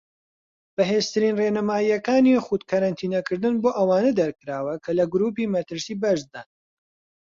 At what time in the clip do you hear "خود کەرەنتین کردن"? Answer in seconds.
2.45-3.55